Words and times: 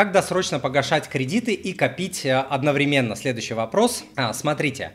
как 0.00 0.12
досрочно 0.12 0.58
погашать 0.58 1.10
кредиты 1.10 1.52
и 1.52 1.74
копить 1.74 2.24
э, 2.24 2.34
одновременно? 2.34 3.14
Следующий 3.16 3.52
вопрос. 3.52 4.02
А, 4.16 4.32
смотрите, 4.32 4.92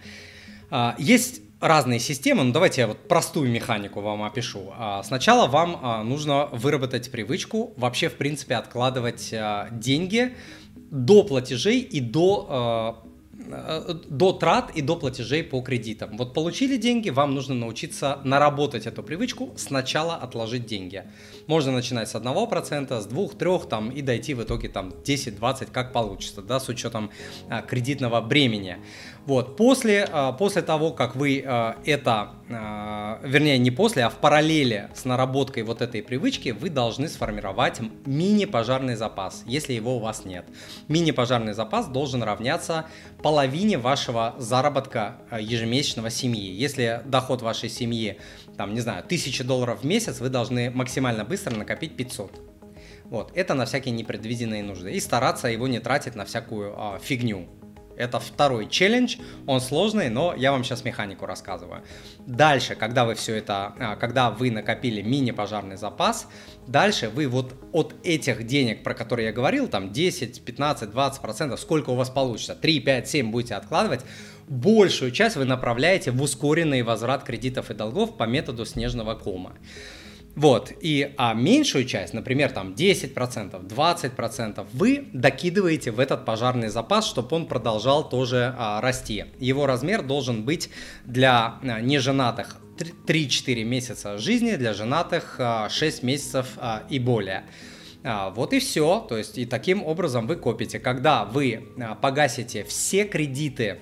а, 0.72 0.96
есть 0.98 1.42
разные 1.62 2.00
системы, 2.00 2.44
но 2.44 2.52
давайте 2.52 2.82
я 2.82 2.88
вот 2.88 3.08
простую 3.08 3.52
механику 3.52 4.02
вам 4.02 4.24
опишу. 4.24 4.74
А, 4.76 5.04
сначала 5.04 5.46
вам 5.46 5.80
а, 5.80 6.04
нужно 6.04 6.48
выработать 6.48 7.12
привычку 7.12 7.76
вообще, 7.78 8.10
в 8.10 8.16
принципе, 8.16 8.56
откладывать 8.56 9.32
деньги 9.74 10.34
до 10.90 11.22
платежей 11.22 11.82
и 11.82 12.00
до 12.00 13.05
до 14.10 14.34
трат 14.34 14.72
и 14.76 14.82
до 14.82 14.96
платежей 14.96 15.44
по 15.44 15.62
кредитам. 15.62 16.18
Вот 16.18 16.34
получили 16.34 16.78
деньги, 16.78 17.10
вам 17.10 17.34
нужно 17.34 17.56
научиться 17.56 18.20
наработать 18.24 18.88
эту 18.88 19.04
привычку, 19.04 19.54
сначала 19.56 20.16
отложить 20.16 20.66
деньги. 20.66 21.04
Можно 21.48 21.72
начинать 21.72 22.10
с 22.10 22.16
1%, 22.16 23.02
с 23.02 23.06
2, 23.06 23.28
3 23.28 23.50
там, 23.70 23.90
и 23.90 24.02
дойти 24.02 24.34
в 24.34 24.44
итоге 24.44 24.70
там 24.70 24.94
10-20, 25.04 25.70
как 25.72 25.94
получится, 25.94 26.42
да, 26.42 26.60
с 26.60 26.70
учетом 26.70 27.12
а, 27.50 27.62
кредитного 27.62 28.22
бремени. 28.22 28.78
Вот, 29.26 29.58
после, 29.58 30.08
а, 30.12 30.34
после 30.34 30.62
того, 30.62 30.92
как 30.92 31.16
вы 31.16 31.44
а, 31.46 31.78
это, 31.84 32.34
а, 32.50 33.20
вернее, 33.24 33.58
не 33.58 33.72
после, 33.72 34.04
а 34.04 34.10
в 34.10 34.18
параллели 34.18 34.90
с 34.94 35.04
наработкой 35.04 35.64
вот 35.64 35.82
этой 35.82 36.04
привычки, 36.04 36.50
вы 36.50 36.70
должны 36.70 37.08
сформировать 37.08 37.82
мини-пожарный 38.06 38.96
запас, 38.96 39.44
если 39.48 39.74
его 39.74 39.98
у 39.98 40.00
вас 40.00 40.26
нет. 40.26 40.46
Мини-пожарный 40.90 41.54
запас 41.54 41.88
должен 41.88 42.22
равняться 42.22 42.86
половине 43.24 43.80
вашего 43.80 44.36
заработка 44.38 45.18
ежемесячного 45.32 46.12
семьи. 46.12 46.52
Если 46.52 47.02
доход 47.06 47.42
вашей 47.42 47.70
семьи, 47.70 48.20
там, 48.58 48.76
не 48.76 48.82
знаю, 48.82 49.04
1000 49.04 49.44
долларов 49.44 49.82
в 49.82 49.86
месяц, 49.86 50.20
вы 50.20 50.30
должны 50.30 50.70
максимально 50.70 51.26
быстро 51.26 51.56
накопить 51.56 51.98
500. 51.98 52.42
Вот, 53.06 53.32
это 53.36 53.56
на 53.56 53.66
всякие 53.66 53.94
непредвиденные 53.96 54.62
нужды. 54.62 54.92
И 54.92 55.00
стараться 55.00 55.48
его 55.48 55.68
не 55.68 55.80
тратить 55.80 56.16
на 56.16 56.26
всякую 56.26 56.74
а, 56.78 57.00
фигню. 57.00 57.48
Это 57.98 58.20
второй 58.20 58.68
челлендж, 58.68 59.18
он 59.48 59.62
сложный, 59.62 60.10
но 60.10 60.34
я 60.36 60.52
вам 60.52 60.64
сейчас 60.64 60.84
механику 60.84 61.26
рассказываю. 61.26 61.84
Дальше, 62.26 62.76
когда 62.76 63.06
вы 63.06 63.16
все 63.16 63.36
это, 63.36 63.74
а, 63.80 63.96
когда 63.96 64.32
вы 64.32 64.52
накопили 64.52 65.02
мини-пожарный 65.02 65.78
запас, 65.78 66.28
дальше 66.68 67.10
вы 67.10 67.28
вот 67.28 67.56
от 67.72 67.96
этих 68.04 68.46
денег, 68.46 68.84
про 68.84 68.94
которые 68.94 69.28
я 69.28 69.34
говорил, 69.34 69.68
там 69.68 69.92
10, 69.92 70.44
15, 70.44 70.92
20 70.92 71.22
процентов, 71.22 71.60
сколько 71.60 71.92
у 71.92 71.96
вас 71.96 72.10
получится, 72.10 72.56
3, 72.56 72.80
5, 72.80 73.08
7 73.08 73.32
будете 73.32 73.56
откладывать, 73.56 74.02
большую 74.48 75.12
часть 75.12 75.36
вы 75.36 75.46
направляете 75.46 76.12
в 76.12 76.22
ускоренный 76.22 76.82
возврат 76.84 77.24
кредитов 77.24 77.72
и 77.72 77.74
долгов 77.74 78.18
по 78.18 78.24
методу 78.24 78.66
снежного 78.66 79.16
кома. 79.16 79.54
Вот, 80.36 80.74
и 80.82 81.14
а 81.18 81.34
меньшую 81.34 81.86
часть, 81.86 82.14
например, 82.14 82.52
там 82.52 82.74
10%, 82.74 83.68
20%, 83.68 84.68
вы 84.74 85.08
докидываете 85.14 85.92
в 85.92 86.00
этот 86.00 86.26
пожарный 86.26 86.68
запас, 86.68 87.08
чтобы 87.08 87.36
он 87.36 87.48
продолжал 87.48 88.10
тоже 88.10 88.54
а, 88.58 88.82
расти. 88.82 89.26
Его 89.40 89.66
размер 89.66 90.02
должен 90.02 90.44
быть 90.44 90.70
для 91.06 91.60
а, 91.62 91.80
неженатых 91.80 92.58
3-4 92.78 93.64
месяца 93.64 94.18
жизни, 94.18 94.56
для 94.56 94.74
женатых 94.74 95.36
а, 95.40 95.70
6 95.70 96.04
месяцев 96.04 96.48
а, 96.58 96.84
и 96.90 97.00
более. 97.00 97.44
А, 98.04 98.30
вот 98.30 98.54
и 98.54 98.60
все. 98.60 99.06
То 99.08 99.18
есть 99.18 99.38
и 99.38 99.46
таким 99.46 99.84
образом 99.84 100.28
вы 100.28 100.36
копите. 100.36 100.80
Когда 100.80 101.26
вы 101.26 101.70
погасите 102.02 102.64
все 102.64 103.06
кредиты, 103.06 103.80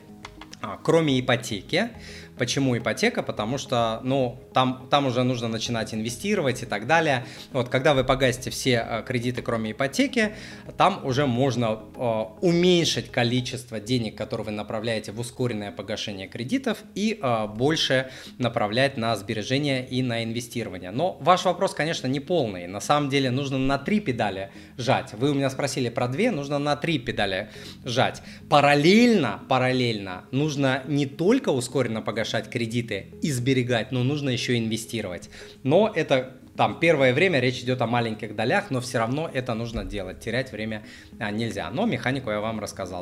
кроме 0.84 1.20
ипотеки, 1.20 1.90
Почему 2.38 2.76
ипотека? 2.78 3.22
Потому 3.22 3.58
что, 3.58 4.00
ну, 4.03 4.39
там, 4.53 4.88
там 4.89 5.06
уже 5.06 5.23
нужно 5.23 5.48
начинать 5.48 5.94
инвестировать 5.94 6.64
и 6.64 6.66
так 6.66 6.88
далее. 6.88 7.25
Вот, 7.52 7.70
когда 7.70 7.94
вы 7.94 8.03
погасите 8.03 8.50
все 8.50 8.86
э, 8.88 9.03
кредиты, 9.03 9.42
кроме 9.42 9.72
ипотеки, 9.72 10.34
там 10.78 11.06
уже 11.06 11.28
можно 11.28 11.80
э, 11.95 12.23
уменьшить 12.42 13.12
количество 13.12 13.80
денег, 13.80 14.17
которые 14.17 14.45
вы 14.45 14.52
направляете 14.52 15.12
в 15.12 15.20
ускоренное 15.20 15.72
погашение 15.72 16.28
кредитов 16.28 16.80
и 16.95 17.20
э, 17.22 17.48
больше 17.48 18.09
направлять 18.40 18.97
на 18.97 19.16
сбережения 19.16 19.86
и 19.86 20.02
на 20.02 20.24
инвестирование. 20.24 20.90
Но 20.90 21.18
ваш 21.22 21.46
вопрос, 21.46 21.75
конечно, 21.75 22.07
не 22.07 22.19
полный. 22.19 22.66
На 22.66 22.80
самом 22.80 23.09
деле 23.09 23.30
нужно 23.30 23.59
на 23.59 23.78
три 23.78 24.00
педали 24.00 24.50
жать. 24.78 25.13
Вы 25.13 25.31
у 25.31 25.34
меня 25.36 25.52
спросили 25.52 25.90
про 25.90 26.07
две, 26.07 26.31
нужно 26.31 26.57
на 26.57 26.75
три 26.75 26.97
педали 26.97 27.50
жать. 27.86 28.24
Параллельно, 28.50 29.41
параллельно 29.47 30.25
нужно 30.31 30.81
не 30.88 31.06
только 31.06 31.50
ускоренно 31.50 32.02
погашать 32.02 32.22
погашать 32.23 32.50
кредиты 32.50 33.07
и 33.22 33.31
сберегать, 33.31 33.91
но 33.91 34.03
нужно 34.03 34.29
еще 34.29 34.57
инвестировать. 34.57 35.29
Но 35.63 35.91
это 35.94 36.31
там 36.56 36.79
первое 36.79 37.13
время 37.13 37.39
речь 37.39 37.59
идет 37.59 37.81
о 37.81 37.88
маленьких 37.88 38.35
долях, 38.35 38.72
но 38.72 38.79
все 38.79 39.00
равно 39.00 39.29
это 39.34 39.53
нужно 39.56 39.84
делать. 39.84 40.19
Терять 40.19 40.51
время 40.51 40.83
а, 41.19 41.31
нельзя. 41.31 41.69
Но 41.72 41.85
механику 41.85 42.29
я 42.29 42.39
вам 42.39 42.59
рассказал. 42.59 43.01